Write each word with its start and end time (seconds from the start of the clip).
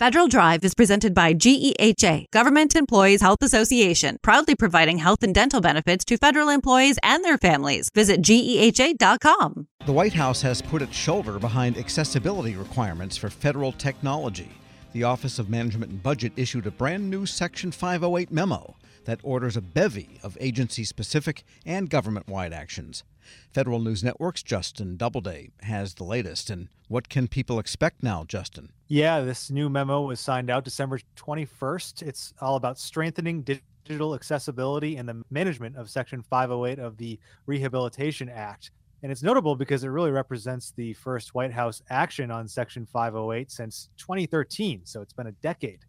Federal 0.00 0.26
Drive 0.26 0.64
is 0.64 0.74
presented 0.74 1.14
by 1.14 1.32
GEHA, 1.32 2.24
Government 2.32 2.74
Employees 2.74 3.20
Health 3.20 3.38
Association, 3.42 4.16
proudly 4.22 4.56
providing 4.56 4.98
health 4.98 5.22
and 5.22 5.32
dental 5.32 5.60
benefits 5.60 6.04
to 6.06 6.16
federal 6.16 6.48
employees 6.48 6.98
and 7.04 7.24
their 7.24 7.38
families. 7.38 7.90
Visit 7.94 8.20
GEHA.com. 8.20 9.68
The 9.86 9.92
White 9.92 10.14
House 10.14 10.42
has 10.42 10.60
put 10.60 10.82
its 10.82 10.96
shoulder 10.96 11.38
behind 11.38 11.78
accessibility 11.78 12.56
requirements 12.56 13.16
for 13.16 13.30
federal 13.30 13.70
technology. 13.70 14.50
The 14.94 15.04
Office 15.04 15.38
of 15.38 15.48
Management 15.48 15.92
and 15.92 16.02
Budget 16.02 16.32
issued 16.34 16.66
a 16.66 16.72
brand 16.72 17.08
new 17.08 17.24
Section 17.24 17.70
508 17.70 18.32
memo 18.32 18.74
that 19.04 19.20
orders 19.22 19.56
a 19.56 19.62
bevy 19.62 20.18
of 20.24 20.36
agency 20.40 20.82
specific 20.82 21.44
and 21.64 21.88
government 21.88 22.26
wide 22.26 22.52
actions. 22.52 23.04
Federal 23.52 23.78
News 23.78 24.02
Network's 24.02 24.42
Justin 24.42 24.96
Doubleday 24.96 25.50
has 25.62 25.94
the 25.94 26.04
latest. 26.04 26.50
And 26.50 26.68
what 26.88 27.08
can 27.08 27.28
people 27.28 27.58
expect 27.58 28.02
now, 28.02 28.24
Justin? 28.24 28.72
Yeah, 28.88 29.20
this 29.20 29.50
new 29.50 29.68
memo 29.68 30.02
was 30.02 30.20
signed 30.20 30.50
out 30.50 30.64
December 30.64 31.00
21st. 31.16 32.02
It's 32.02 32.34
all 32.40 32.56
about 32.56 32.78
strengthening 32.78 33.42
digital 33.42 34.14
accessibility 34.14 34.96
and 34.96 35.08
the 35.08 35.22
management 35.30 35.76
of 35.76 35.90
Section 35.90 36.22
508 36.22 36.78
of 36.78 36.96
the 36.96 37.18
Rehabilitation 37.46 38.28
Act. 38.28 38.70
And 39.02 39.12
it's 39.12 39.22
notable 39.22 39.54
because 39.54 39.84
it 39.84 39.88
really 39.88 40.10
represents 40.10 40.72
the 40.72 40.94
first 40.94 41.34
White 41.34 41.52
House 41.52 41.82
action 41.90 42.30
on 42.30 42.48
Section 42.48 42.86
508 42.86 43.50
since 43.50 43.90
2013. 43.98 44.80
So 44.84 45.02
it's 45.02 45.12
been 45.12 45.26
a 45.26 45.32
decade 45.32 45.80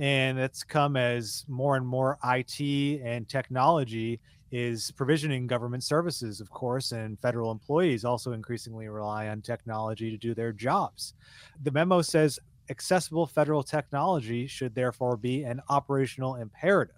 and 0.00 0.38
it's 0.38 0.64
come 0.64 0.96
as 0.96 1.44
more 1.46 1.76
and 1.76 1.86
more 1.86 2.18
IT 2.24 2.60
and 3.04 3.28
technology 3.28 4.18
is 4.52 4.90
provisioning 4.92 5.46
government 5.46 5.84
services, 5.84 6.40
of 6.40 6.50
course, 6.50 6.92
and 6.92 7.18
federal 7.20 7.50
employees 7.50 8.04
also 8.04 8.32
increasingly 8.32 8.88
rely 8.88 9.28
on 9.28 9.40
technology 9.40 10.10
to 10.10 10.16
do 10.16 10.34
their 10.34 10.52
jobs. 10.52 11.14
The 11.62 11.70
memo 11.70 12.02
says 12.02 12.38
accessible 12.68 13.26
federal 13.26 13.62
technology 13.62 14.46
should 14.46 14.74
therefore 14.74 15.16
be 15.16 15.42
an 15.44 15.60
operational 15.68 16.36
imperative 16.36 16.96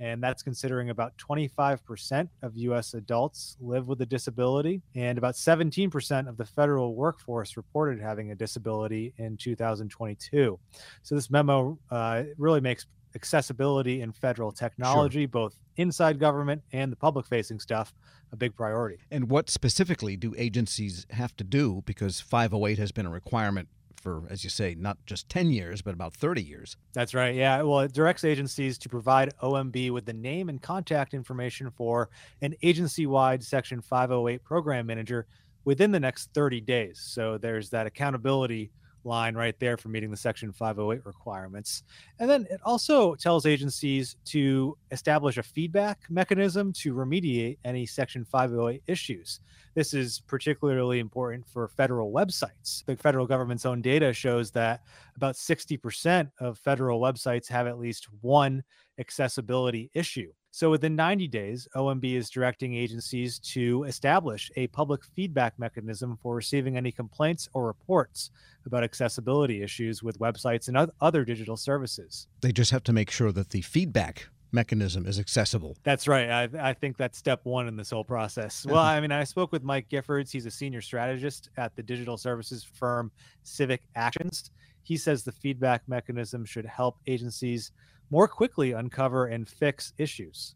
and 0.00 0.22
that's 0.22 0.42
considering 0.42 0.88
about 0.88 1.16
25% 1.18 2.28
of 2.42 2.56
US 2.56 2.94
adults 2.94 3.58
live 3.60 3.86
with 3.86 4.00
a 4.00 4.06
disability, 4.06 4.80
and 4.94 5.18
about 5.18 5.34
17% 5.34 6.26
of 6.26 6.38
the 6.38 6.44
federal 6.44 6.94
workforce 6.94 7.56
reported 7.58 8.00
having 8.00 8.30
a 8.30 8.34
disability 8.34 9.12
in 9.18 9.36
2022. 9.36 10.58
So, 11.02 11.14
this 11.14 11.30
memo 11.30 11.78
uh, 11.90 12.24
really 12.38 12.62
makes 12.62 12.86
accessibility 13.14 14.00
in 14.00 14.12
federal 14.12 14.52
technology, 14.52 15.22
sure. 15.22 15.28
both 15.28 15.56
inside 15.76 16.18
government 16.18 16.62
and 16.72 16.92
the 16.92 16.96
public 16.96 17.26
facing 17.26 17.58
stuff, 17.58 17.94
a 18.32 18.36
big 18.36 18.54
priority. 18.54 18.98
And 19.10 19.30
what 19.30 19.50
specifically 19.50 20.16
do 20.16 20.34
agencies 20.36 21.06
have 21.10 21.36
to 21.36 21.44
do? 21.44 21.82
Because 21.86 22.20
508 22.20 22.78
has 22.78 22.92
been 22.92 23.06
a 23.06 23.10
requirement 23.10 23.68
for, 24.00 24.22
as 24.30 24.42
you 24.44 24.50
say, 24.50 24.74
not 24.78 24.98
just 25.06 25.28
10 25.28 25.50
years, 25.50 25.82
but 25.82 25.94
about 25.94 26.14
30 26.14 26.42
years. 26.42 26.76
That's 26.94 27.14
right. 27.14 27.34
Yeah. 27.34 27.62
Well, 27.62 27.80
it 27.80 27.92
directs 27.92 28.24
agencies 28.24 28.78
to 28.78 28.88
provide 28.88 29.32
OMB 29.42 29.90
with 29.90 30.06
the 30.06 30.12
name 30.12 30.48
and 30.48 30.60
contact 30.60 31.12
information 31.12 31.70
for 31.70 32.08
an 32.40 32.54
agency 32.62 33.06
wide 33.06 33.42
Section 33.42 33.82
508 33.82 34.42
program 34.42 34.86
manager 34.86 35.26
within 35.64 35.90
the 35.90 36.00
next 36.00 36.30
30 36.34 36.60
days. 36.62 37.00
So 37.04 37.36
there's 37.36 37.70
that 37.70 37.86
accountability 37.86 38.70
line 39.04 39.34
right 39.34 39.58
there 39.58 39.76
for 39.76 39.88
meeting 39.88 40.10
the 40.10 40.16
Section 40.16 40.52
508 40.52 41.04
requirements. 41.06 41.82
And 42.18 42.28
then 42.28 42.46
it 42.50 42.60
also 42.64 43.14
tells 43.14 43.46
agencies 43.46 44.16
to 44.26 44.76
establish 44.90 45.38
a 45.38 45.42
feedback 45.42 46.00
mechanism 46.08 46.72
to 46.74 46.94
remediate 46.94 47.58
any 47.64 47.86
Section 47.86 48.24
508 48.24 48.82
issues. 48.86 49.40
This 49.74 49.94
is 49.94 50.20
particularly 50.26 50.98
important 50.98 51.46
for 51.46 51.68
federal 51.68 52.12
websites. 52.12 52.84
The 52.84 52.96
federal 52.96 53.26
government's 53.26 53.66
own 53.66 53.80
data 53.82 54.12
shows 54.12 54.50
that 54.52 54.82
about 55.16 55.36
60% 55.36 56.30
of 56.40 56.58
federal 56.58 57.00
websites 57.00 57.48
have 57.48 57.66
at 57.66 57.78
least 57.78 58.08
one 58.20 58.62
accessibility 58.98 59.90
issue. 59.94 60.32
So 60.52 60.70
within 60.70 60.96
90 60.96 61.28
days, 61.28 61.68
OMB 61.76 62.16
is 62.16 62.28
directing 62.28 62.74
agencies 62.74 63.38
to 63.38 63.84
establish 63.84 64.50
a 64.56 64.66
public 64.68 65.04
feedback 65.04 65.56
mechanism 65.58 66.18
for 66.20 66.34
receiving 66.34 66.76
any 66.76 66.90
complaints 66.90 67.48
or 67.52 67.66
reports 67.66 68.30
about 68.66 68.82
accessibility 68.82 69.62
issues 69.62 70.02
with 70.02 70.18
websites 70.18 70.66
and 70.66 70.90
other 71.00 71.24
digital 71.24 71.56
services. 71.56 72.26
They 72.40 72.52
just 72.52 72.72
have 72.72 72.82
to 72.84 72.92
make 72.92 73.10
sure 73.10 73.30
that 73.30 73.50
the 73.50 73.62
feedback 73.62 74.28
mechanism 74.52 75.06
is 75.06 75.20
accessible. 75.20 75.76
That's 75.84 76.08
right. 76.08 76.28
I, 76.28 76.70
I 76.70 76.72
think 76.72 76.96
that's 76.96 77.16
step 77.16 77.40
one 77.44 77.68
in 77.68 77.76
this 77.76 77.90
whole 77.90 78.04
process. 78.04 78.66
Well, 78.70 78.82
I 78.82 79.00
mean, 79.00 79.12
I 79.12 79.24
spoke 79.24 79.52
with 79.52 79.62
Mike 79.62 79.88
Giffords. 79.88 80.30
He's 80.30 80.46
a 80.46 80.50
senior 80.50 80.80
strategist 80.80 81.50
at 81.56 81.74
the 81.76 81.82
digital 81.82 82.16
services 82.16 82.64
firm 82.64 83.12
Civic 83.44 83.82
Actions. 83.94 84.50
He 84.82 84.96
says 84.96 85.22
the 85.22 85.32
feedback 85.32 85.82
mechanism 85.86 86.44
should 86.44 86.66
help 86.66 86.98
agencies 87.06 87.72
more 88.10 88.28
quickly 88.28 88.72
uncover 88.72 89.26
and 89.26 89.48
fix 89.48 89.92
issues. 89.98 90.54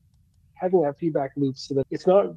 Having 0.54 0.82
that 0.82 0.98
feedback 0.98 1.32
loop 1.37 1.56
so 1.56 1.75
that 1.75 1.87
it's 1.91 2.06
not 2.06 2.34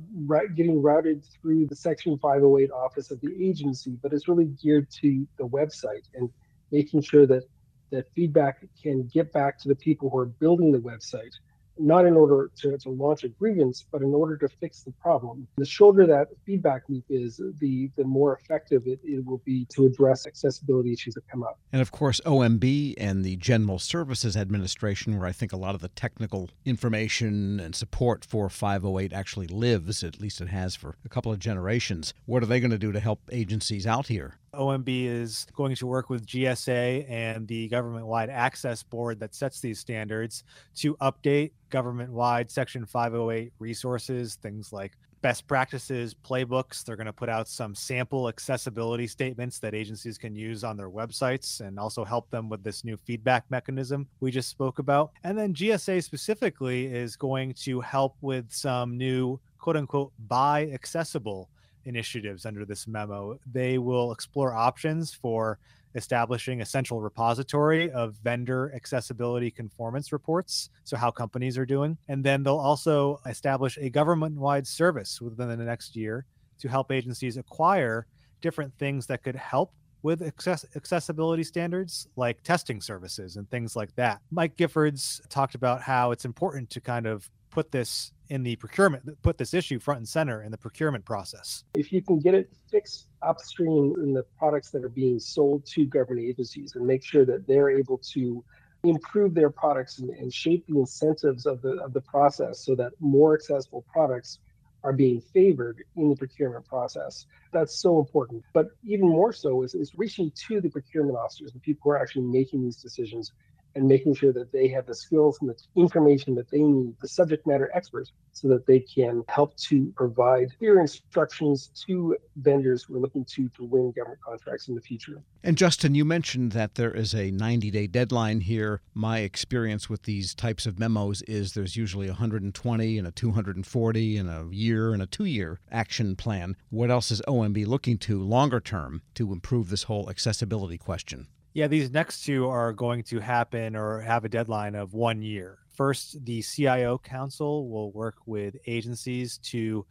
getting 0.56 0.82
routed 0.82 1.24
through 1.26 1.68
the 1.68 1.76
Section 1.76 2.18
508 2.18 2.72
office 2.72 3.12
of 3.12 3.22
the 3.22 3.34
agency, 3.40 3.98
but 4.02 4.14
it's 4.14 4.28
really 4.28 4.46
geared 4.46 4.90
to 5.02 5.28
the 5.38 5.48
website 5.48 6.04
and 6.16 6.30
making 6.72 7.02
sure 7.02 7.26
that 7.28 7.44
that 7.92 8.06
feedback 8.14 8.66
can 8.82 9.08
get 9.14 9.32
back 9.32 9.58
to 9.60 9.68
the 9.68 9.76
people 9.76 10.10
who 10.10 10.18
are 10.18 10.26
building 10.26 10.72
the 10.72 10.80
website 10.80 11.34
not 11.80 12.06
in 12.06 12.16
order 12.16 12.52
to, 12.58 12.78
to 12.78 12.90
launch 12.90 13.24
a 13.24 13.30
grievance, 13.30 13.86
but 13.92 14.02
in 14.02 14.14
order 14.14 14.38
to 14.38 14.48
fix 14.48 14.82
the 14.82 14.92
problem. 14.92 15.48
The 15.58 15.66
shorter 15.66 16.06
that 16.08 16.28
feedback 16.46 16.84
loop 16.90 17.06
is, 17.10 17.42
the, 17.60 17.90
the 17.96 18.04
more 18.04 18.38
effective 18.38 18.84
it, 18.86 19.00
it 19.04 19.26
will 19.26 19.42
be 19.46 19.66
to 19.66 19.86
address 19.86 20.28
accessibility 20.28 20.94
issues 20.94 21.14
that 21.16 21.28
come 21.28 21.44
up. 21.44 21.60
And 21.72 21.82
of 21.82 21.92
course, 21.92 22.22
OMB 22.26 22.96
and 22.98 23.24
the 23.24 23.36
General 23.38 23.80
Services 23.80 24.38
Administration, 24.38 25.18
where 25.18 25.28
I 25.28 25.32
think 25.32 25.54
a 25.54 25.58
lot 25.58 25.76
of 25.76 25.82
the 25.82 25.90
technical 25.90 26.50
information 26.66 27.60
and 27.60 27.76
support 27.76 28.26
for 28.26 28.50
508 28.50 29.14
actually 29.14 29.48
lives, 29.48 30.04
at 30.04 30.20
least 30.20 30.42
it 30.42 30.50
has 30.50 30.76
for 30.76 30.96
a 31.06 31.10
couple 31.10 31.32
of 31.32 31.40
generations. 31.40 32.14
What 32.26 32.44
are 32.44 32.48
they 32.48 32.60
going 32.60 32.72
to 32.72 32.78
do 32.78 32.92
to 32.92 33.00
help 33.00 33.22
agencies 33.32 33.86
out 33.88 34.08
here? 34.08 34.36
OMB 34.58 35.06
is 35.06 35.48
going 35.56 35.76
to 35.76 35.88
work 35.88 36.10
with 36.10 36.26
GSA 36.26 37.10
and 37.10 37.48
the 37.48 37.68
government 37.68 38.06
wide 38.06 38.30
access 38.30 38.84
board 38.84 39.20
that 39.20 39.36
sets 39.36 39.60
these 39.60 39.80
standards 39.80 40.44
to 40.76 40.96
update 40.98 41.52
government 41.70 42.12
wide 42.12 42.50
Section 42.50 42.86
508 42.86 43.54
resources, 43.60 44.36
things 44.36 44.74
like 44.74 44.98
best 45.22 45.48
practices, 45.48 46.14
playbooks. 46.14 46.84
They're 46.84 46.96
going 46.96 47.08
to 47.08 47.14
put 47.14 47.30
out 47.30 47.48
some 47.48 47.76
sample 47.76 48.30
accessibility 48.30 49.08
statements 49.08 49.60
that 49.60 49.74
agencies 49.74 50.18
can 50.18 50.36
use 50.36 50.64
on 50.64 50.78
their 50.78 50.90
websites 50.90 51.62
and 51.62 51.80
also 51.80 52.06
help 52.06 52.30
them 52.30 52.50
with 52.50 52.64
this 52.64 52.84
new 52.84 52.98
feedback 52.98 53.46
mechanism 53.50 54.08
we 54.20 54.32
just 54.32 54.50
spoke 54.50 54.80
about. 54.80 55.12
And 55.24 55.38
then 55.38 55.54
GSA 55.54 56.04
specifically 56.04 56.86
is 56.86 57.16
going 57.16 57.54
to 57.56 57.82
help 57.82 58.16
with 58.22 58.52
some 58.52 58.98
new 58.98 59.40
quote 59.58 59.78
unquote 59.78 60.14
buy 60.28 60.70
accessible 60.74 61.50
initiatives 61.88 62.46
under 62.46 62.66
this 62.66 62.88
memo. 62.88 63.40
They 63.52 63.78
will 63.78 64.12
explore 64.12 64.54
options 64.54 65.14
for 65.14 65.58
establishing 65.96 66.62
a 66.62 66.66
central 66.66 67.02
repository 67.02 67.90
of 67.92 68.16
vendor 68.24 68.72
accessibility 68.76 69.50
conformance 69.50 70.12
reports, 70.12 70.70
so 70.84 70.96
how 70.96 71.10
companies 71.10 71.58
are 71.58 71.66
doing. 71.66 71.98
And 72.08 72.24
then 72.24 72.44
they'll 72.44 72.58
also 72.58 73.20
establish 73.26 73.78
a 73.78 73.90
government 73.90 74.36
wide 74.36 74.68
service 74.68 75.20
within 75.20 75.50
the 75.50 75.58
next 75.58 75.96
year 75.96 76.26
to 76.60 76.68
help 76.68 76.92
agencies 76.92 77.38
acquire 77.38 78.06
different 78.42 78.78
things 78.78 79.08
that 79.08 79.24
could 79.24 79.36
help 79.36 79.74
with 80.04 80.22
access- 80.22 80.66
accessibility 80.76 81.44
standards 81.44 82.08
like 82.16 82.44
testing 82.44 82.82
services 82.82 83.36
and 83.36 83.50
things 83.50 83.76
like 83.76 83.96
that. 83.96 84.22
Mike 84.30 84.56
Giffords 84.56 85.28
talked 85.30 85.56
about 85.56 85.82
how 85.82 86.12
it's 86.12 86.26
important 86.26 86.70
to 86.70 86.80
kind 86.80 87.08
of 87.08 87.30
put 87.50 87.72
this 87.72 88.12
in 88.30 88.44
the 88.44 88.56
procurement, 88.58 89.06
that 89.06 89.22
put 89.22 89.38
this 89.38 89.54
issue 89.54 89.80
front 89.80 90.00
and 90.00 90.08
center 90.08 90.44
in 90.44 90.52
the 90.52 90.58
procurement 90.58 91.06
process. 91.06 91.64
If 91.76 91.92
you 91.92 92.02
can 92.02 92.20
get 92.20 92.34
it 92.34 92.52
fixed 92.70 93.08
upstream 93.22 93.96
in 93.98 94.14
the 94.14 94.24
products 94.38 94.70
that 94.72 94.84
are 94.84 94.90
being 94.90 95.20
sold 95.20 95.66
to 95.68 95.86
government 95.86 96.28
agencies 96.28 96.76
and 96.76 96.86
make 96.86 97.04
sure 97.04 97.26
that 97.26 97.48
they're 97.48 97.70
able 97.70 97.98
to 98.14 98.44
improve 98.84 99.34
their 99.34 99.50
products 99.50 100.00
and, 100.00 100.10
and 100.12 100.34
shape 100.34 100.66
the 100.68 100.78
incentives 100.78 101.46
of 101.46 101.62
the 101.62 101.72
of 101.84 101.94
the 101.94 102.02
process 102.02 102.64
so 102.64 102.76
that 102.76 102.92
more 103.00 103.34
accessible 103.34 103.84
products 103.92 104.40
are 104.84 104.94
being 104.94 105.20
favored 105.20 105.84
in 105.96 106.10
the 106.10 106.16
procurement 106.16 106.66
process. 106.66 107.26
That's 107.52 107.80
so 107.80 108.00
important. 108.00 108.44
But 108.54 108.68
even 108.84 109.10
more 109.10 109.34
so 109.34 109.64
is, 109.64 109.74
is 109.74 109.94
reaching 109.96 110.32
to 110.48 110.62
the 110.62 110.70
procurement 110.70 111.18
officers, 111.18 111.52
the 111.52 111.60
people 111.60 111.82
who 111.84 111.90
are 111.92 112.02
actually 112.02 112.26
making 112.26 112.64
these 112.64 112.78
decisions, 112.78 113.32
and 113.78 113.88
making 113.88 114.16
sure 114.16 114.34
that 114.34 114.52
they 114.52 114.68
have 114.68 114.88
the 114.88 114.96
skills 114.96 115.38
and 115.40 115.50
the 115.50 115.56
information 115.80 116.34
that 116.36 116.50
they 116.50 116.60
need, 116.60 116.96
the 117.00 117.08
subject 117.08 117.46
matter 117.46 117.70
experts, 117.76 118.12
so 118.32 118.48
that 118.48 118.66
they 118.66 118.80
can 118.80 119.24
help 119.30 119.56
to 119.56 119.94
provide 119.96 120.50
clear 120.58 120.80
instructions 120.80 121.70
to 121.86 122.18
vendors 122.38 122.84
who 122.84 122.96
are 122.96 123.00
looking 123.00 123.24
to, 123.26 123.48
to 123.50 123.64
win 123.64 123.92
government 123.92 124.20
contracts 124.22 124.68
in 124.68 124.76
the 124.76 124.82
future. 124.82 125.22
And 125.44 125.58
Justin, 125.58 125.94
you 125.94 126.04
mentioned 126.06 126.52
that 126.54 126.76
there 126.76 126.92
is 126.92 127.14
a 127.14 127.30
90 127.30 127.70
day 127.70 127.86
deadline 127.86 128.42
here. 128.42 128.82
My 128.96 129.20
experience 129.20 129.90
with 129.90 130.04
these 130.04 130.34
types 130.34 130.66
of 130.66 130.80
memos 130.80 131.22
is 131.24 131.54
there's 131.54 131.76
usually 131.76 132.08
120 132.08 132.98
and 132.98 133.08
a 133.08 133.12
240 133.12 134.18
and 134.18 134.30
a 134.30 134.48
year 134.52 134.92
and 134.92 135.04
a 135.04 135.08
two 135.08 135.26
year 135.26 135.60
action 135.72 136.16
plan. 136.16 136.56
What 136.70 136.90
else 136.90 137.12
is 137.12 137.22
OMB 137.28 137.68
looking 137.68 138.00
to 138.00 138.20
longer 138.24 138.60
term 138.60 139.04
to 139.14 139.32
improve 139.32 139.70
this 139.70 139.84
whole 139.84 140.10
accessibility 140.10 140.80
question? 140.80 141.28
Yeah, 141.58 141.66
these 141.66 141.90
next 141.90 142.24
two 142.24 142.48
are 142.48 142.72
going 142.72 143.02
to 143.06 143.20
happen 143.20 143.76
or 143.76 144.00
have 144.02 144.24
a 144.24 144.30
deadline 144.30 144.76
of 144.76 144.94
one 144.94 145.24
year. 145.24 145.58
First, 145.74 146.24
the 146.24 146.44
CIO 146.44 147.00
Council 147.00 147.68
will 147.68 147.92
work 147.94 148.18
with 148.28 148.56
agencies 148.68 149.40
to 149.40 149.84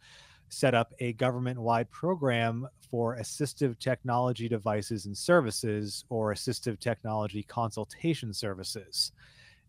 set 0.47 0.73
up 0.73 0.93
a 1.01 1.11
government 1.11 1.59
wide 1.59 1.91
program 1.91 2.69
for 2.89 3.17
assistive 3.17 3.77
technology 3.79 4.47
devices 4.47 5.07
and 5.07 5.17
services 5.17 6.05
or 6.07 6.33
assistive 6.33 6.79
technology 6.79 7.43
consultation 7.43 8.33
services. 8.33 9.11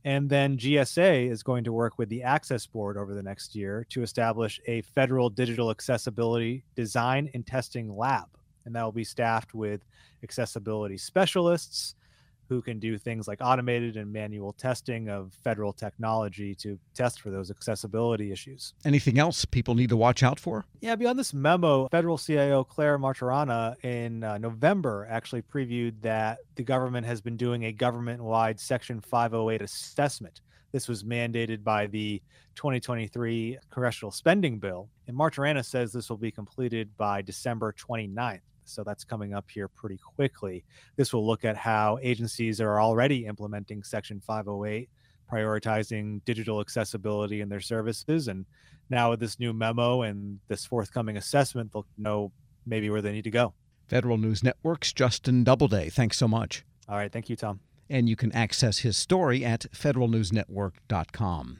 And 0.04 0.30
then 0.30 0.56
GSA 0.56 1.28
is 1.28 1.42
going 1.42 1.64
to 1.64 1.72
work 1.72 1.98
with 1.98 2.08
the 2.10 2.22
Access 2.22 2.64
Board 2.64 2.96
over 2.96 3.12
the 3.12 3.24
next 3.24 3.56
year 3.56 3.84
to 3.90 4.04
establish 4.04 4.60
a 4.68 4.82
federal 4.82 5.30
digital 5.30 5.72
accessibility 5.72 6.62
design 6.76 7.28
and 7.34 7.44
testing 7.44 7.92
lab. 7.96 8.37
And 8.64 8.74
that 8.74 8.82
will 8.82 8.92
be 8.92 9.04
staffed 9.04 9.54
with 9.54 9.80
accessibility 10.22 10.98
specialists, 10.98 11.94
who 12.48 12.62
can 12.62 12.78
do 12.78 12.96
things 12.96 13.28
like 13.28 13.38
automated 13.40 13.96
and 13.96 14.12
manual 14.12 14.52
testing 14.52 15.08
of 15.08 15.32
federal 15.44 15.72
technology 15.72 16.54
to 16.54 16.78
test 16.94 17.20
for 17.20 17.30
those 17.30 17.50
accessibility 17.50 18.32
issues. 18.32 18.74
Anything 18.84 19.18
else 19.18 19.44
people 19.44 19.74
need 19.74 19.90
to 19.90 19.96
watch 19.96 20.22
out 20.22 20.40
for? 20.40 20.64
Yeah, 20.80 20.96
beyond 20.96 21.18
this 21.18 21.34
memo, 21.34 21.88
federal 21.88 22.16
CIO 22.16 22.64
Claire 22.64 22.98
Martorana 22.98 23.76
in 23.84 24.24
uh, 24.24 24.38
November 24.38 25.06
actually 25.10 25.42
previewed 25.42 26.00
that 26.02 26.38
the 26.54 26.64
government 26.64 27.06
has 27.06 27.20
been 27.20 27.36
doing 27.36 27.64
a 27.64 27.72
government 27.72 28.22
wide 28.22 28.58
Section 28.58 29.00
508 29.00 29.62
assessment. 29.62 30.40
This 30.72 30.88
was 30.88 31.02
mandated 31.02 31.64
by 31.64 31.86
the 31.86 32.22
2023 32.54 33.58
congressional 33.70 34.10
spending 34.10 34.58
bill. 34.58 34.88
And 35.06 35.16
Martorana 35.16 35.64
says 35.64 35.92
this 35.92 36.10
will 36.10 36.18
be 36.18 36.30
completed 36.30 36.90
by 36.96 37.22
December 37.22 37.72
29th. 37.72 38.40
So 38.64 38.84
that's 38.84 39.02
coming 39.04 39.32
up 39.32 39.50
here 39.50 39.68
pretty 39.68 39.96
quickly. 39.96 40.64
This 40.96 41.12
will 41.12 41.26
look 41.26 41.44
at 41.44 41.56
how 41.56 41.98
agencies 42.02 42.60
are 42.60 42.80
already 42.80 43.24
implementing 43.24 43.82
Section 43.82 44.20
508, 44.20 44.90
prioritizing 45.32 46.22
digital 46.26 46.60
accessibility 46.60 47.40
in 47.40 47.48
their 47.48 47.60
services. 47.60 48.28
And 48.28 48.44
now 48.90 49.10
with 49.10 49.20
this 49.20 49.38
new 49.38 49.54
memo 49.54 50.02
and 50.02 50.38
this 50.48 50.66
forthcoming 50.66 51.16
assessment, 51.16 51.72
they'll 51.72 51.86
know 51.96 52.30
maybe 52.66 52.90
where 52.90 53.00
they 53.00 53.12
need 53.12 53.24
to 53.24 53.30
go. 53.30 53.54
Federal 53.86 54.18
News 54.18 54.42
Network's 54.42 54.92
Justin 54.92 55.44
Doubleday. 55.44 55.88
Thanks 55.88 56.18
so 56.18 56.28
much. 56.28 56.64
All 56.88 56.96
right. 56.96 57.10
Thank 57.10 57.30
you, 57.30 57.36
Tom. 57.36 57.60
And 57.90 58.08
you 58.08 58.16
can 58.16 58.32
access 58.32 58.78
his 58.78 58.96
story 58.96 59.44
at 59.44 59.66
federalnewsnetwork.com. 59.72 61.58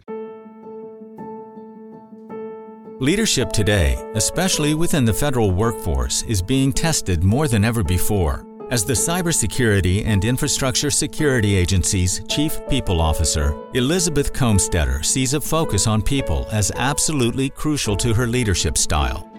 Leadership 3.01 3.53
today, 3.53 3.95
especially 4.17 4.75
within 4.75 5.05
the 5.05 5.15
federal 5.15 5.53
workforce, 5.53 6.23
is 6.25 6.43
being 6.43 6.73
tested 6.73 7.23
more 7.23 7.47
than 7.47 7.65
ever 7.65 7.85
before. 7.85 8.45
As 8.73 8.85
the 8.85 8.93
Cybersecurity 8.93 10.05
and 10.05 10.25
Infrastructure 10.25 10.91
Security 10.91 11.55
Agency's 11.55 12.21
Chief 12.29 12.61
People 12.69 13.01
Officer, 13.01 13.55
Elizabeth 13.75 14.33
Kolmstetter 14.33 15.05
sees 15.05 15.33
a 15.33 15.41
focus 15.41 15.87
on 15.87 16.03
people 16.03 16.47
as 16.51 16.73
absolutely 16.75 17.49
crucial 17.51 17.97
to 17.97 18.13
her 18.13 18.27
leadership 18.27 18.77
style. 18.77 19.31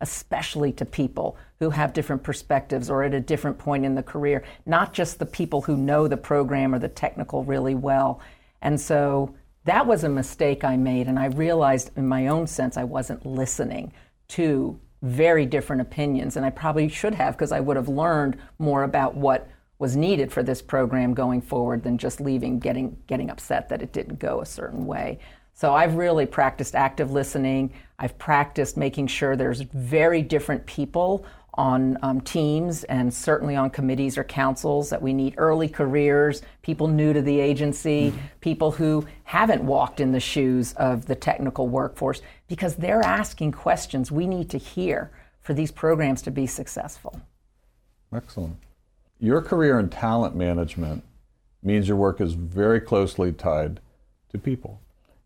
especially 0.00 0.72
to 0.72 0.84
people 0.84 1.36
who 1.58 1.70
have 1.70 1.92
different 1.92 2.22
perspectives 2.22 2.90
or 2.90 3.02
at 3.02 3.14
a 3.14 3.20
different 3.20 3.58
point 3.58 3.84
in 3.84 3.94
the 3.94 4.02
career, 4.02 4.44
not 4.66 4.92
just 4.92 5.18
the 5.18 5.26
people 5.26 5.62
who 5.62 5.76
know 5.76 6.08
the 6.08 6.16
program 6.16 6.74
or 6.74 6.78
the 6.78 6.88
technical 6.88 7.44
really 7.44 7.74
well. 7.74 8.20
And 8.62 8.80
so 8.80 9.34
that 9.64 9.86
was 9.86 10.04
a 10.04 10.08
mistake 10.08 10.62
I 10.62 10.76
made, 10.76 11.06
and 11.06 11.18
I 11.18 11.26
realized 11.26 11.90
in 11.96 12.06
my 12.06 12.26
own 12.26 12.46
sense 12.46 12.76
I 12.76 12.84
wasn't 12.84 13.24
listening 13.24 13.92
to 14.28 14.78
very 15.02 15.46
different 15.46 15.82
opinions, 15.82 16.36
and 16.36 16.44
I 16.44 16.50
probably 16.50 16.88
should 16.88 17.14
have 17.14 17.34
because 17.34 17.52
I 17.52 17.60
would 17.60 17.76
have 17.76 17.88
learned 17.88 18.38
more 18.58 18.82
about 18.82 19.14
what 19.14 19.48
was 19.78 19.96
needed 19.96 20.32
for 20.32 20.42
this 20.42 20.62
program 20.62 21.14
going 21.14 21.40
forward 21.40 21.82
than 21.82 21.98
just 21.98 22.20
leaving 22.20 22.58
getting 22.58 22.96
getting 23.06 23.28
upset 23.28 23.68
that 23.68 23.82
it 23.82 23.92
didn't 23.92 24.18
go 24.18 24.40
a 24.40 24.46
certain 24.46 24.86
way. 24.86 25.18
So 25.52 25.74
I've 25.74 25.96
really 25.96 26.26
practiced 26.26 26.74
active 26.74 27.10
listening. 27.10 27.72
I've 27.98 28.18
practiced 28.18 28.76
making 28.76 29.06
sure 29.06 29.36
there's 29.36 29.60
very 29.60 30.22
different 30.22 30.66
people 30.66 31.24
on 31.56 31.96
um, 32.02 32.20
teams 32.20 32.84
and 32.84 33.14
certainly 33.14 33.54
on 33.54 33.70
committees 33.70 34.18
or 34.18 34.24
councils 34.24 34.90
that 34.90 35.00
we 35.00 35.12
need 35.12 35.34
early 35.36 35.68
careers, 35.68 36.42
people 36.62 36.88
new 36.88 37.12
to 37.12 37.22
the 37.22 37.38
agency, 37.38 38.10
mm-hmm. 38.10 38.18
people 38.40 38.72
who 38.72 39.06
haven't 39.22 39.62
walked 39.62 40.00
in 40.00 40.10
the 40.10 40.20
shoes 40.20 40.72
of 40.74 41.06
the 41.06 41.14
technical 41.14 41.68
workforce 41.68 42.22
because 42.48 42.74
they're 42.74 43.02
asking 43.02 43.52
questions 43.52 44.10
we 44.10 44.26
need 44.26 44.50
to 44.50 44.58
hear 44.58 45.12
for 45.40 45.54
these 45.54 45.70
programs 45.70 46.22
to 46.22 46.30
be 46.30 46.46
successful. 46.46 47.20
Excellent. 48.12 48.56
Your 49.20 49.40
career 49.40 49.78
in 49.78 49.88
talent 49.88 50.34
management 50.34 51.04
means 51.62 51.86
your 51.86 51.96
work 51.96 52.20
is 52.20 52.34
very 52.34 52.80
closely 52.80 53.32
tied 53.32 53.80
to 54.30 54.38
people. 54.38 54.80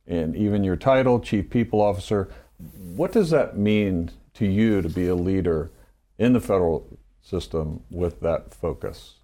and 0.06 0.34
even 0.34 0.64
your 0.64 0.76
title, 0.76 1.20
Chief 1.20 1.50
People 1.50 1.82
Officer. 1.82 2.30
What 2.58 3.12
does 3.12 3.30
that 3.30 3.56
mean 3.56 4.10
to 4.34 4.46
you 4.46 4.82
to 4.82 4.88
be 4.88 5.08
a 5.08 5.14
leader 5.14 5.70
in 6.18 6.32
the 6.32 6.40
federal 6.40 6.98
system 7.22 7.84
with 7.90 8.20
that 8.20 8.52
focus? 8.52 9.14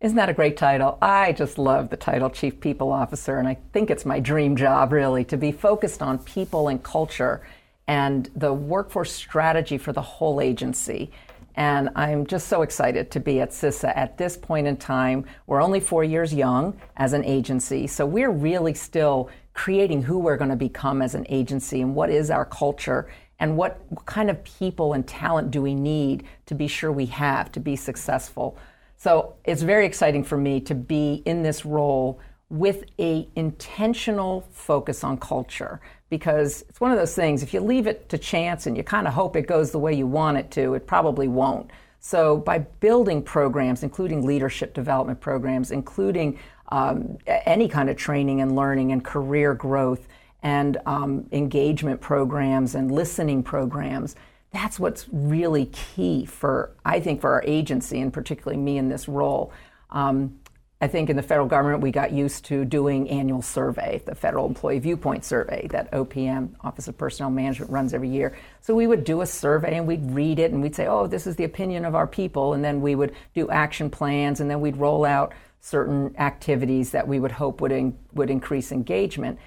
Isn't 0.00 0.16
that 0.16 0.28
a 0.28 0.34
great 0.34 0.56
title? 0.56 0.98
I 1.02 1.32
just 1.32 1.58
love 1.58 1.90
the 1.90 1.96
title 1.96 2.30
Chief 2.30 2.60
People 2.60 2.92
Officer, 2.92 3.38
and 3.38 3.48
I 3.48 3.56
think 3.72 3.90
it's 3.90 4.04
my 4.04 4.20
dream 4.20 4.54
job, 4.54 4.92
really, 4.92 5.24
to 5.24 5.36
be 5.36 5.50
focused 5.50 6.02
on 6.02 6.18
people 6.20 6.68
and 6.68 6.82
culture 6.82 7.40
and 7.88 8.30
the 8.36 8.52
workforce 8.52 9.12
strategy 9.12 9.78
for 9.78 9.92
the 9.92 10.02
whole 10.02 10.40
agency. 10.40 11.10
And 11.56 11.88
I'm 11.96 12.26
just 12.26 12.48
so 12.48 12.62
excited 12.62 13.10
to 13.12 13.20
be 13.20 13.40
at 13.40 13.50
CISA 13.50 13.96
at 13.96 14.18
this 14.18 14.36
point 14.36 14.66
in 14.66 14.76
time. 14.76 15.24
We're 15.46 15.62
only 15.62 15.80
four 15.80 16.04
years 16.04 16.34
young 16.34 16.78
as 16.98 17.14
an 17.14 17.24
agency, 17.24 17.86
so 17.86 18.04
we're 18.04 18.30
really 18.30 18.74
still 18.74 19.30
creating 19.56 20.02
who 20.02 20.18
we're 20.18 20.36
going 20.36 20.50
to 20.50 20.56
become 20.56 21.00
as 21.00 21.14
an 21.14 21.26
agency 21.30 21.80
and 21.80 21.94
what 21.94 22.10
is 22.10 22.30
our 22.30 22.44
culture 22.44 23.08
and 23.38 23.56
what, 23.56 23.80
kind 24.04 24.30
of 24.30 24.44
people 24.44 24.92
and 24.92 25.06
talent 25.08 25.50
do 25.50 25.62
we 25.62 25.74
need 25.74 26.24
to 26.44 26.54
be 26.54 26.68
sure 26.68 26.92
we 26.92 27.06
have 27.06 27.50
to 27.52 27.58
be 27.58 27.74
successful. 27.74 28.56
So 28.98 29.34
it's 29.44 29.62
very 29.62 29.86
exciting 29.86 30.24
for 30.24 30.36
me 30.36 30.60
to 30.60 30.74
be 30.74 31.22
in 31.24 31.42
this 31.42 31.64
role 31.64 32.20
with 32.50 32.84
a 33.00 33.26
intentional 33.34 34.46
focus 34.52 35.02
on 35.02 35.16
culture 35.16 35.80
because 36.10 36.62
it's 36.68 36.80
one 36.80 36.92
of 36.92 36.98
those 36.98 37.14
things 37.14 37.42
if 37.42 37.52
you 37.52 37.60
leave 37.60 37.88
it 37.88 38.08
to 38.08 38.16
chance 38.16 38.68
and 38.68 38.76
you 38.76 38.84
kind 38.84 39.08
of 39.08 39.12
hope 39.12 39.34
it 39.34 39.48
goes 39.48 39.72
the 39.72 39.78
way 39.78 39.92
you 39.92 40.06
want 40.06 40.36
it 40.36 40.48
to 40.52 40.74
it 40.74 40.86
probably 40.86 41.26
won't 41.26 41.68
so 41.98 42.36
by 42.36 42.56
building 42.56 43.20
programs 43.20 43.82
including 43.82 44.24
leadership 44.24 44.74
development 44.74 45.20
programs 45.20 45.72
including 45.72 46.38
um, 46.68 47.18
any 47.26 47.68
kind 47.68 47.88
of 47.88 47.96
training 47.96 48.40
and 48.40 48.54
learning 48.56 48.92
and 48.92 49.04
career 49.04 49.54
growth 49.54 50.06
and 50.42 50.78
um, 50.86 51.26
engagement 51.32 52.00
programs 52.00 52.74
and 52.74 52.90
listening 52.90 53.42
programs 53.42 54.16
that's 54.52 54.78
what's 54.78 55.06
really 55.10 55.66
key 55.66 56.24
for 56.24 56.72
i 56.84 57.00
think 57.00 57.20
for 57.20 57.32
our 57.32 57.42
agency 57.46 58.00
and 58.00 58.12
particularly 58.12 58.60
me 58.60 58.78
in 58.78 58.88
this 58.88 59.08
role 59.08 59.52
um, 59.90 60.38
I 60.78 60.88
think 60.88 61.08
in 61.08 61.16
the 61.16 61.22
federal 61.22 61.46
government, 61.46 61.82
we 61.82 61.90
got 61.90 62.12
used 62.12 62.44
to 62.46 62.66
doing 62.66 63.08
annual 63.08 63.40
survey, 63.40 64.02
the 64.04 64.14
Federal 64.14 64.46
Employee 64.46 64.78
Viewpoint 64.78 65.24
Survey 65.24 65.68
that 65.70 65.90
OPM, 65.90 66.50
Office 66.60 66.86
of 66.86 66.98
Personnel 66.98 67.30
Management, 67.30 67.70
runs 67.70 67.94
every 67.94 68.10
year. 68.10 68.36
So 68.60 68.74
we 68.74 68.86
would 68.86 69.02
do 69.02 69.22
a 69.22 69.26
survey 69.26 69.78
and 69.78 69.86
we'd 69.86 70.10
read 70.10 70.38
it 70.38 70.52
and 70.52 70.60
we'd 70.60 70.74
say, 70.74 70.86
oh, 70.86 71.06
this 71.06 71.26
is 71.26 71.36
the 71.36 71.44
opinion 71.44 71.86
of 71.86 71.94
our 71.94 72.06
people. 72.06 72.52
And 72.52 72.62
then 72.62 72.82
we 72.82 72.94
would 72.94 73.14
do 73.34 73.48
action 73.48 73.88
plans 73.88 74.40
and 74.40 74.50
then 74.50 74.60
we'd 74.60 74.76
roll 74.76 75.06
out 75.06 75.32
certain 75.60 76.14
activities 76.18 76.90
that 76.90 77.08
we 77.08 77.18
would 77.18 77.32
hope 77.32 77.60
would, 77.60 77.72
in, 77.72 77.98
would 78.12 78.30
increase 78.30 78.72
engagement. 78.72 79.38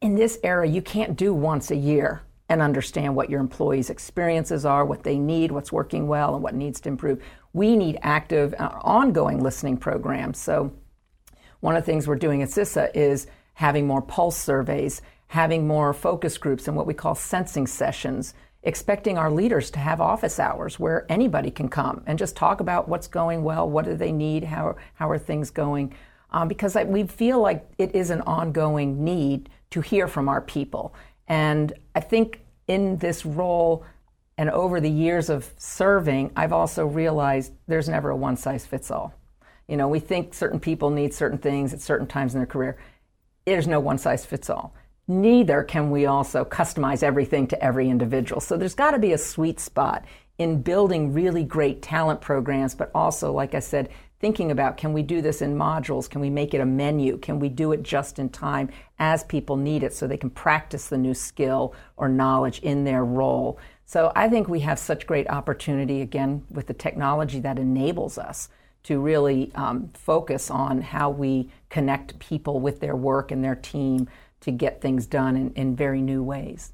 In 0.00 0.14
this 0.14 0.38
era, 0.42 0.66
you 0.66 0.80
can't 0.80 1.16
do 1.16 1.34
once 1.34 1.70
a 1.70 1.76
year 1.76 2.22
and 2.48 2.60
understand 2.60 3.14
what 3.14 3.30
your 3.30 3.40
employees' 3.40 3.90
experiences 3.90 4.64
are, 4.64 4.84
what 4.84 5.04
they 5.04 5.18
need, 5.18 5.52
what's 5.52 5.70
working 5.70 6.08
well, 6.08 6.34
and 6.34 6.42
what 6.42 6.54
needs 6.54 6.80
to 6.80 6.88
improve 6.88 7.22
we 7.52 7.76
need 7.76 7.98
active, 8.02 8.54
uh, 8.58 8.70
ongoing 8.82 9.42
listening 9.42 9.76
programs. 9.76 10.38
So, 10.38 10.72
one 11.60 11.76
of 11.76 11.82
the 11.82 11.86
things 11.86 12.06
we're 12.06 12.16
doing 12.16 12.42
at 12.42 12.48
CISA 12.48 12.90
is 12.94 13.26
having 13.54 13.86
more 13.86 14.00
pulse 14.00 14.36
surveys, 14.36 15.02
having 15.26 15.66
more 15.66 15.92
focus 15.92 16.38
groups, 16.38 16.68
and 16.68 16.76
what 16.76 16.86
we 16.86 16.94
call 16.94 17.14
sensing 17.14 17.66
sessions, 17.66 18.34
expecting 18.62 19.16
our 19.16 19.30
leaders 19.30 19.70
to 19.70 19.78
have 19.78 20.00
office 20.00 20.38
hours 20.38 20.78
where 20.78 21.06
anybody 21.08 21.50
can 21.50 21.68
come 21.68 22.02
and 22.06 22.18
just 22.18 22.36
talk 22.36 22.60
about 22.60 22.88
what's 22.88 23.06
going 23.06 23.42
well, 23.42 23.68
what 23.68 23.84
do 23.84 23.94
they 23.94 24.12
need, 24.12 24.44
how, 24.44 24.76
how 24.94 25.08
are 25.08 25.18
things 25.18 25.50
going. 25.50 25.94
Um, 26.30 26.46
because 26.46 26.76
I, 26.76 26.84
we 26.84 27.04
feel 27.04 27.40
like 27.40 27.66
it 27.78 27.94
is 27.94 28.10
an 28.10 28.20
ongoing 28.22 29.02
need 29.02 29.48
to 29.70 29.80
hear 29.80 30.06
from 30.06 30.28
our 30.28 30.40
people. 30.40 30.94
And 31.26 31.72
I 31.94 32.00
think 32.00 32.40
in 32.68 32.98
this 32.98 33.24
role, 33.24 33.84
and 34.36 34.50
over 34.50 34.80
the 34.80 34.90
years 34.90 35.28
of 35.28 35.50
serving, 35.56 36.32
I've 36.36 36.52
also 36.52 36.86
realized 36.86 37.52
there's 37.66 37.88
never 37.88 38.10
a 38.10 38.16
one 38.16 38.36
size 38.36 38.66
fits 38.66 38.90
all. 38.90 39.14
You 39.68 39.76
know, 39.76 39.88
we 39.88 40.00
think 40.00 40.34
certain 40.34 40.60
people 40.60 40.90
need 40.90 41.14
certain 41.14 41.38
things 41.38 41.72
at 41.72 41.80
certain 41.80 42.06
times 42.06 42.34
in 42.34 42.40
their 42.40 42.46
career. 42.46 42.76
There's 43.44 43.68
no 43.68 43.80
one 43.80 43.98
size 43.98 44.26
fits 44.26 44.50
all. 44.50 44.74
Neither 45.10 45.64
can 45.64 45.90
we 45.90 46.06
also 46.06 46.44
customize 46.44 47.02
everything 47.02 47.48
to 47.48 47.60
every 47.60 47.90
individual. 47.90 48.40
So 48.40 48.56
there's 48.56 48.76
got 48.76 48.92
to 48.92 48.98
be 49.00 49.12
a 49.12 49.18
sweet 49.18 49.58
spot 49.58 50.04
in 50.38 50.62
building 50.62 51.12
really 51.12 51.42
great 51.42 51.82
talent 51.82 52.20
programs, 52.20 52.76
but 52.76 52.92
also, 52.94 53.32
like 53.32 53.56
I 53.56 53.58
said, 53.58 53.88
thinking 54.20 54.52
about 54.52 54.76
can 54.76 54.92
we 54.92 55.02
do 55.02 55.20
this 55.20 55.42
in 55.42 55.56
modules? 55.56 56.08
Can 56.08 56.20
we 56.20 56.30
make 56.30 56.54
it 56.54 56.60
a 56.60 56.64
menu? 56.64 57.18
Can 57.18 57.40
we 57.40 57.48
do 57.48 57.72
it 57.72 57.82
just 57.82 58.20
in 58.20 58.28
time 58.28 58.70
as 59.00 59.24
people 59.24 59.56
need 59.56 59.82
it 59.82 59.92
so 59.92 60.06
they 60.06 60.16
can 60.16 60.30
practice 60.30 60.86
the 60.86 60.96
new 60.96 61.12
skill 61.14 61.74
or 61.96 62.08
knowledge 62.08 62.60
in 62.60 62.84
their 62.84 63.04
role? 63.04 63.58
So 63.86 64.12
I 64.14 64.28
think 64.28 64.46
we 64.46 64.60
have 64.60 64.78
such 64.78 65.08
great 65.08 65.28
opportunity 65.28 66.02
again 66.02 66.46
with 66.50 66.68
the 66.68 66.74
technology 66.74 67.40
that 67.40 67.58
enables 67.58 68.16
us 68.16 68.48
to 68.84 69.00
really 69.00 69.50
um, 69.56 69.90
focus 69.92 70.52
on 70.52 70.82
how 70.82 71.10
we 71.10 71.50
connect 71.68 72.16
people 72.20 72.60
with 72.60 72.78
their 72.78 72.94
work 72.94 73.32
and 73.32 73.42
their 73.42 73.56
team 73.56 74.08
to 74.40 74.50
get 74.50 74.80
things 74.80 75.06
done 75.06 75.36
in, 75.36 75.52
in 75.54 75.76
very 75.76 76.00
new 76.00 76.22
ways. 76.22 76.72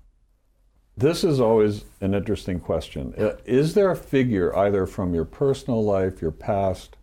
This 0.97 1.25
is 1.25 1.41
always 1.41 1.85
an 2.01 2.15
interesting 2.15 2.59
question. 2.59 3.13
Uh, 3.19 3.37
is 3.45 3.75
there 3.75 3.91
a 3.91 3.97
figure, 3.97 4.57
either 4.57 4.87
from 4.87 5.15
your 5.15 5.27
personal 5.27 5.85
life, 5.85 6.23
your 6.23 6.31
past, 6.31 6.97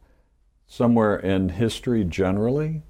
somewhere 0.66 1.18
in 1.18 1.50
history 1.50 2.04
generally, 2.04 2.82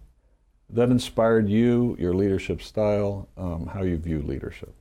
that 0.70 0.90
inspired 0.90 1.50
you, 1.50 1.98
your 2.00 2.14
leadership 2.14 2.62
style, 2.62 3.28
um, 3.36 3.68
how 3.68 3.84
you 3.84 3.98
view 3.98 4.22
leadership? 4.22 4.74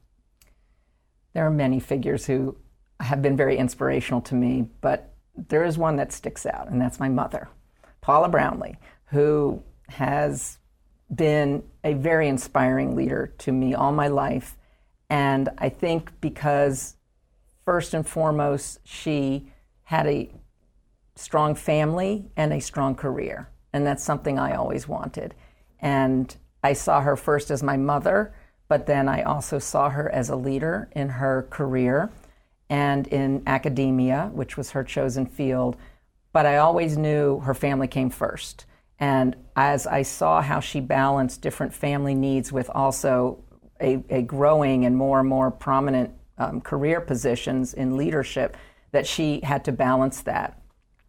There 1.32 1.44
are 1.44 1.50
many 1.50 1.80
figures 1.80 2.26
who 2.26 2.56
have 3.00 3.20
been 3.20 3.36
very 3.36 3.56
inspirational 3.56 4.20
to 4.22 4.34
me, 4.36 4.68
but 4.80 5.14
there 5.34 5.64
is 5.64 5.76
one 5.76 5.96
that 5.96 6.12
sticks 6.12 6.46
out, 6.46 6.68
and 6.68 6.80
that's 6.80 7.00
my 7.00 7.08
mother, 7.08 7.48
Paula 8.00 8.28
Brownlee, 8.28 8.76
who 9.06 9.62
has 9.88 10.58
been 11.14 11.62
a 11.84 11.94
very 11.94 12.28
inspiring 12.28 12.96
leader 12.96 13.34
to 13.38 13.52
me 13.52 13.74
all 13.74 13.92
my 13.92 14.08
life. 14.08 14.56
And 15.10 15.48
I 15.58 15.68
think 15.68 16.10
because, 16.20 16.96
first 17.64 17.92
and 17.92 18.06
foremost, 18.06 18.80
she 18.84 19.52
had 19.84 20.06
a 20.06 20.30
strong 21.16 21.54
family 21.54 22.30
and 22.36 22.52
a 22.52 22.60
strong 22.60 22.94
career. 22.94 23.48
And 23.72 23.86
that's 23.86 24.02
something 24.02 24.38
I 24.38 24.54
always 24.54 24.88
wanted. 24.88 25.34
And 25.80 26.34
I 26.62 26.72
saw 26.72 27.00
her 27.00 27.16
first 27.16 27.50
as 27.50 27.62
my 27.62 27.76
mother, 27.76 28.34
but 28.68 28.86
then 28.86 29.08
I 29.08 29.22
also 29.22 29.58
saw 29.58 29.90
her 29.90 30.10
as 30.10 30.30
a 30.30 30.36
leader 30.36 30.88
in 30.92 31.08
her 31.08 31.46
career 31.50 32.10
and 32.70 33.06
in 33.08 33.42
academia, 33.46 34.30
which 34.32 34.56
was 34.56 34.70
her 34.70 34.84
chosen 34.84 35.26
field. 35.26 35.76
But 36.32 36.46
I 36.46 36.56
always 36.56 36.96
knew 36.96 37.40
her 37.40 37.54
family 37.54 37.88
came 37.88 38.08
first. 38.08 38.64
And 38.98 39.36
as 39.56 39.86
I 39.86 40.02
saw 40.02 40.40
how 40.40 40.60
she 40.60 40.80
balanced 40.80 41.42
different 41.42 41.74
family 41.74 42.14
needs 42.14 42.52
with 42.52 42.70
also 42.70 43.42
a, 43.80 44.02
a 44.08 44.22
growing 44.22 44.84
and 44.84 44.96
more 44.96 45.20
and 45.20 45.28
more 45.28 45.50
prominent 45.50 46.12
um, 46.38 46.60
career 46.60 47.00
positions 47.00 47.74
in 47.74 47.96
leadership, 47.96 48.56
that 48.92 49.06
she 49.06 49.40
had 49.40 49.64
to 49.64 49.72
balance 49.72 50.22
that. 50.22 50.60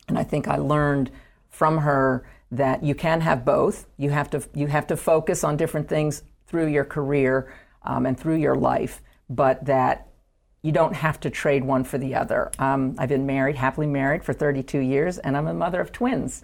And 0.07 0.17
I 0.17 0.23
think 0.23 0.47
I 0.47 0.57
learned 0.57 1.11
from 1.49 1.79
her 1.79 2.27
that 2.51 2.83
you 2.83 2.95
can 2.95 3.21
have 3.21 3.45
both. 3.45 3.87
You 3.97 4.09
have 4.09 4.29
to 4.31 4.43
you 4.53 4.67
have 4.67 4.87
to 4.87 4.97
focus 4.97 5.43
on 5.43 5.57
different 5.57 5.87
things 5.87 6.23
through 6.47 6.67
your 6.67 6.85
career 6.85 7.53
um, 7.83 8.05
and 8.05 8.19
through 8.19 8.35
your 8.35 8.55
life, 8.55 9.01
but 9.29 9.65
that 9.65 10.07
you 10.61 10.71
don't 10.71 10.95
have 10.95 11.19
to 11.21 11.29
trade 11.29 11.63
one 11.63 11.83
for 11.83 11.97
the 11.97 12.15
other. 12.15 12.51
Um, 12.57 12.95
I've 12.97 13.09
been 13.09 13.25
married, 13.25 13.55
happily 13.55 13.87
married 13.87 14.23
for 14.23 14.33
32 14.33 14.79
years, 14.79 15.17
and 15.17 15.35
I'm 15.35 15.47
a 15.47 15.53
mother 15.53 15.81
of 15.81 15.91
twins 15.91 16.43